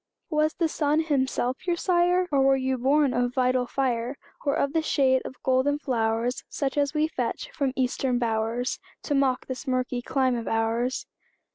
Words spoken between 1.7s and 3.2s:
sire? Were ye born